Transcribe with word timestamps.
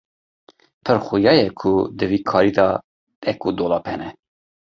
Pir 0.85 0.99
xuya 1.07 1.31
ye 1.39 1.45
ku 1.59 1.71
di 1.97 2.05
vî 2.11 2.19
karî 2.29 2.51
de 2.57 2.67
dek 3.23 3.39
û 3.47 3.49
dolap 3.57 3.83
hene. 3.91 4.09